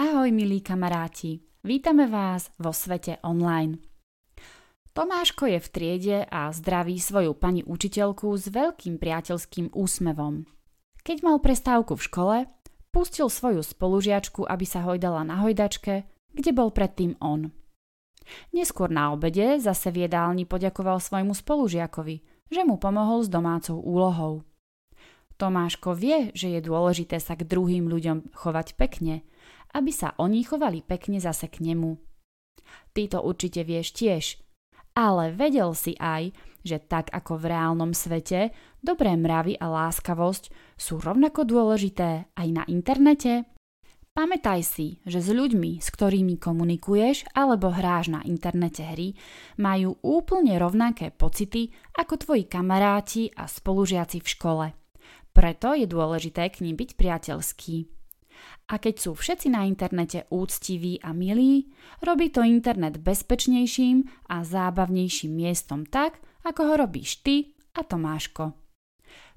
Ahoj 0.00 0.32
milí 0.32 0.64
kamaráti, 0.64 1.44
vítame 1.60 2.08
vás 2.08 2.48
vo 2.56 2.72
svete 2.72 3.20
online. 3.20 3.76
Tomáško 4.96 5.44
je 5.52 5.60
v 5.60 5.68
triede 5.68 6.18
a 6.32 6.48
zdraví 6.48 6.96
svoju 6.96 7.36
pani 7.36 7.60
učiteľku 7.60 8.32
s 8.32 8.48
veľkým 8.48 8.96
priateľským 8.96 9.68
úsmevom. 9.76 10.48
Keď 11.04 11.16
mal 11.20 11.44
prestávku 11.44 12.00
v 12.00 12.06
škole, 12.08 12.36
pustil 12.88 13.28
svoju 13.28 13.60
spolužiačku, 13.60 14.48
aby 14.48 14.64
sa 14.64 14.80
hojdala 14.80 15.28
na 15.28 15.44
hojdačke, 15.44 16.08
kde 16.32 16.50
bol 16.56 16.72
predtým 16.72 17.20
on. 17.20 17.52
Neskôr 18.56 18.88
na 18.88 19.12
obede 19.12 19.60
zase 19.60 19.92
v 19.92 20.08
jedálni 20.08 20.48
poďakoval 20.48 21.04
svojmu 21.04 21.36
spolužiakovi, 21.36 22.48
že 22.48 22.64
mu 22.64 22.80
pomohol 22.80 23.20
s 23.20 23.28
domácou 23.28 23.76
úlohou. 23.76 24.40
Tomáško 25.42 25.98
vie, 25.98 26.30
že 26.38 26.54
je 26.54 26.62
dôležité 26.62 27.18
sa 27.18 27.34
k 27.34 27.42
druhým 27.42 27.90
ľuďom 27.90 28.30
chovať 28.30 28.78
pekne 28.78 29.26
aby 29.72 29.90
sa 29.90 30.12
oni 30.20 30.44
chovali 30.44 30.84
pekne 30.84 31.18
zase 31.18 31.48
k 31.48 31.64
nemu. 31.64 31.96
Ty 32.92 33.02
to 33.08 33.18
určite 33.24 33.64
vieš 33.64 33.96
tiež, 33.96 34.24
ale 34.92 35.32
vedel 35.32 35.72
si 35.72 35.96
aj, 35.96 36.32
že 36.62 36.78
tak 36.78 37.08
ako 37.10 37.40
v 37.40 37.48
reálnom 37.48 37.92
svete, 37.96 38.52
dobré 38.84 39.16
mravy 39.16 39.56
a 39.58 39.66
láskavosť 39.72 40.76
sú 40.76 41.00
rovnako 41.00 41.48
dôležité 41.48 42.28
aj 42.36 42.48
na 42.52 42.64
internete? 42.68 43.48
Pamätaj 44.12 44.60
si, 44.60 45.00
že 45.08 45.24
s 45.24 45.32
ľuďmi, 45.32 45.80
s 45.80 45.88
ktorými 45.88 46.36
komunikuješ 46.36 47.32
alebo 47.32 47.72
hráš 47.72 48.12
na 48.12 48.20
internete 48.28 48.84
hry, 48.84 49.16
majú 49.56 49.96
úplne 50.04 50.52
rovnaké 50.60 51.08
pocity 51.08 51.72
ako 51.96 52.20
tvoji 52.20 52.44
kamaráti 52.44 53.32
a 53.32 53.48
spolužiaci 53.48 54.20
v 54.20 54.28
škole. 54.28 54.66
Preto 55.32 55.72
je 55.72 55.88
dôležité 55.88 56.52
k 56.52 56.64
ním 56.64 56.76
byť 56.76 56.90
priateľský. 56.96 57.76
A 58.68 58.80
keď 58.80 58.94
sú 59.00 59.10
všetci 59.16 59.48
na 59.52 59.64
internete 59.68 60.28
úctiví 60.28 61.00
a 61.00 61.12
milí, 61.12 61.72
robí 62.04 62.32
to 62.32 62.44
internet 62.44 63.00
bezpečnejším 63.00 64.28
a 64.28 64.44
zábavnejším 64.44 65.32
miestom 65.32 65.88
tak, 65.88 66.20
ako 66.44 66.60
ho 66.72 66.74
robíš 66.84 67.22
ty 67.24 67.54
a 67.76 67.84
Tomáško. 67.86 68.52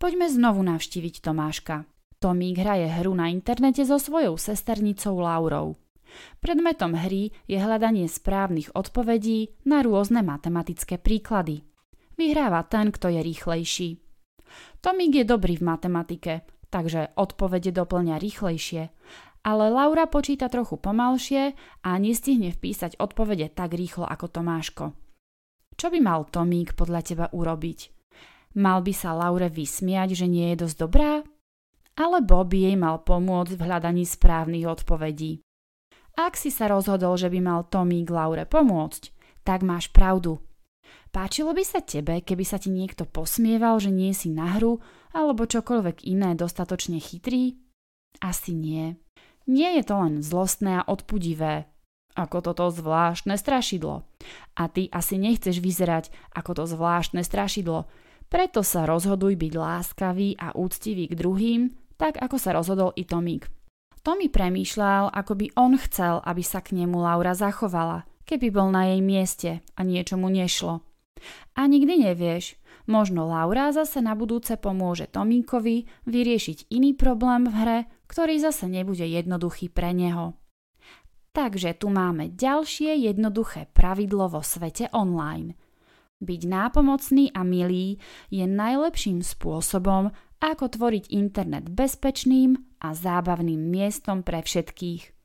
Poďme 0.00 0.26
znovu 0.32 0.64
navštíviť 0.64 1.20
Tomáška. 1.20 1.84
Tomík 2.20 2.60
hraje 2.60 2.88
hru 3.00 3.16
na 3.16 3.32
internete 3.32 3.84
so 3.84 3.96
svojou 3.96 4.36
sesternicou 4.36 5.16
Laurou. 5.20 5.80
Predmetom 6.42 6.92
hry 6.92 7.32
je 7.46 7.56
hľadanie 7.56 8.04
správnych 8.10 8.74
odpovedí 8.74 9.56
na 9.64 9.80
rôzne 9.80 10.20
matematické 10.20 10.98
príklady. 11.00 11.64
Vyhráva 12.18 12.66
ten, 12.66 12.92
kto 12.92 13.08
je 13.08 13.20
rýchlejší. 13.24 13.88
Tomík 14.80 15.22
je 15.22 15.24
dobrý 15.26 15.58
v 15.60 15.66
matematike, 15.66 16.32
takže 16.70 17.12
odpovede 17.18 17.74
doplňa 17.74 18.16
rýchlejšie. 18.16 18.82
Ale 19.40 19.72
Laura 19.72 20.04
počíta 20.04 20.52
trochu 20.52 20.76
pomalšie 20.76 21.56
a 21.84 21.90
nestihne 21.96 22.52
vpísať 22.52 23.00
odpovede 23.00 23.48
tak 23.52 23.72
rýchlo 23.72 24.04
ako 24.04 24.26
Tomáško. 24.28 24.84
Čo 25.80 25.86
by 25.88 25.98
mal 26.04 26.28
Tomík 26.28 26.76
podľa 26.76 27.00
teba 27.00 27.26
urobiť? 27.32 27.80
Mal 28.60 28.84
by 28.84 28.92
sa 28.92 29.16
Laure 29.16 29.48
vysmiať, 29.48 30.12
že 30.12 30.26
nie 30.28 30.52
je 30.52 30.66
dosť 30.66 30.76
dobrá? 30.76 31.24
Alebo 31.96 32.44
by 32.44 32.58
jej 32.68 32.76
mal 32.76 33.00
pomôcť 33.00 33.56
v 33.56 33.64
hľadaní 33.64 34.04
správnych 34.04 34.68
odpovedí? 34.68 35.40
Ak 36.20 36.36
si 36.36 36.52
sa 36.52 36.68
rozhodol, 36.68 37.16
že 37.16 37.32
by 37.32 37.40
mal 37.40 37.60
Tomík 37.64 38.12
Laure 38.12 38.44
pomôcť, 38.44 39.02
tak 39.40 39.64
máš 39.64 39.88
pravdu. 39.88 40.42
Páčilo 41.10 41.50
by 41.50 41.64
sa 41.66 41.82
tebe, 41.82 42.22
keby 42.22 42.44
sa 42.46 42.62
ti 42.62 42.70
niekto 42.70 43.02
posmieval, 43.02 43.82
že 43.82 43.90
nie 43.90 44.14
si 44.14 44.30
na 44.30 44.58
hru 44.58 44.78
alebo 45.10 45.48
čokoľvek 45.48 46.06
iné 46.06 46.38
dostatočne 46.38 47.02
chytrý? 47.02 47.58
Asi 48.22 48.54
nie. 48.54 48.94
Nie 49.50 49.74
je 49.80 49.84
to 49.86 49.98
len 49.98 50.22
zlostné 50.22 50.82
a 50.82 50.86
odpudivé, 50.86 51.66
ako 52.14 52.38
toto 52.42 52.70
zvláštne 52.70 53.34
strašidlo. 53.34 54.06
A 54.54 54.62
ty 54.70 54.86
asi 54.94 55.18
nechceš 55.18 55.58
vyzerať 55.58 56.14
ako 56.30 56.62
to 56.62 56.64
zvláštne 56.70 57.26
strašidlo, 57.26 57.90
preto 58.30 58.62
sa 58.62 58.86
rozhoduj 58.86 59.34
byť 59.34 59.52
láskavý 59.58 60.38
a 60.38 60.54
úctivý 60.54 61.10
k 61.10 61.18
druhým, 61.18 61.60
tak 61.98 62.14
ako 62.22 62.38
sa 62.38 62.54
rozhodol 62.54 62.94
i 62.94 63.02
Tomík. 63.02 63.50
Tommy 64.06 64.30
premýšľal, 64.30 65.12
ako 65.12 65.32
by 65.34 65.46
on 65.58 65.74
chcel, 65.76 66.22
aby 66.24 66.40
sa 66.40 66.62
k 66.62 66.78
nemu 66.78 66.94
Laura 66.94 67.34
zachovala, 67.34 68.06
keby 68.30 68.54
bol 68.54 68.70
na 68.70 68.94
jej 68.94 69.02
mieste 69.02 69.50
a 69.74 69.82
niečo 69.82 70.14
mu 70.14 70.30
nešlo. 70.30 70.86
A 71.58 71.66
nikdy 71.66 72.06
nevieš, 72.06 72.60
Možno 72.90 73.30
Laura 73.30 73.70
zase 73.70 74.02
na 74.02 74.18
budúce 74.18 74.58
pomôže 74.58 75.06
Tomíkovi 75.06 75.86
vyriešiť 76.10 76.74
iný 76.74 76.98
problém 76.98 77.46
v 77.46 77.54
hre, 77.54 77.78
ktorý 78.10 78.42
zase 78.42 78.66
nebude 78.66 79.06
jednoduchý 79.06 79.70
pre 79.70 79.94
neho. 79.94 80.34
Takže 81.30 81.78
tu 81.78 81.94
máme 81.94 82.34
ďalšie 82.34 83.06
jednoduché 83.06 83.70
pravidlo 83.70 84.26
vo 84.26 84.42
svete 84.42 84.90
online. 84.90 85.54
Byť 86.18 86.40
nápomocný 86.50 87.30
a 87.30 87.46
milý 87.46 88.02
je 88.34 88.42
najlepším 88.42 89.22
spôsobom, 89.22 90.10
ako 90.42 90.64
tvoriť 90.66 91.14
internet 91.14 91.70
bezpečným 91.70 92.58
a 92.82 92.90
zábavným 92.90 93.70
miestom 93.70 94.26
pre 94.26 94.42
všetkých. 94.42 95.19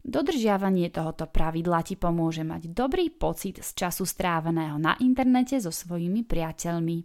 Dodržiavanie 0.00 0.88
tohoto 0.88 1.28
pravidla 1.28 1.84
ti 1.84 1.94
pomôže 1.94 2.40
mať 2.40 2.72
dobrý 2.72 3.12
pocit 3.12 3.60
z 3.60 3.70
času 3.76 4.08
stráveného 4.08 4.80
na 4.80 4.96
internete 4.98 5.60
so 5.60 5.68
svojimi 5.68 6.24
priateľmi. 6.24 7.04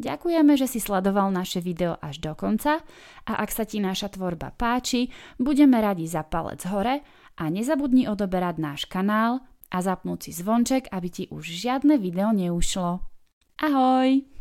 Ďakujeme, 0.00 0.56
že 0.56 0.64
si 0.64 0.80
sledoval 0.80 1.28
naše 1.28 1.60
video 1.60 2.00
až 2.00 2.24
do 2.24 2.32
konca 2.32 2.80
a 3.28 3.32
ak 3.44 3.52
sa 3.52 3.68
ti 3.68 3.84
naša 3.84 4.16
tvorba 4.16 4.56
páči, 4.56 5.12
budeme 5.36 5.76
radi 5.76 6.08
za 6.08 6.24
palec 6.24 6.64
hore 6.72 7.04
a 7.36 7.44
nezabudni 7.52 8.08
odoberať 8.08 8.56
náš 8.56 8.80
kanál 8.88 9.44
a 9.68 9.76
zapnúť 9.84 10.30
si 10.30 10.32
zvonček, 10.32 10.88
aby 10.88 11.08
ti 11.12 11.24
už 11.28 11.44
žiadne 11.44 12.00
video 12.00 12.32
neušlo. 12.32 13.04
Ahoj! 13.60 14.39